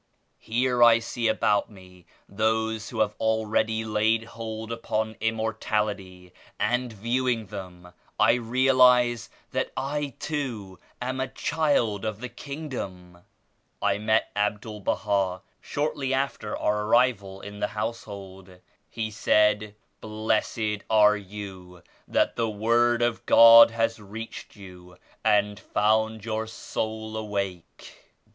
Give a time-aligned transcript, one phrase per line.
[0.39, 6.91] Here I see about me those who have already laid hold upon Immor tality, and
[6.91, 13.19] viewing them I realize that I too am a child of the Kingdom.
[13.79, 18.59] I met Abdul Baha shortly after our arrival in the Household.
[18.89, 26.25] He said, "Blessed are you that the Word of God has reached you and found
[26.25, 28.11] your soul awake.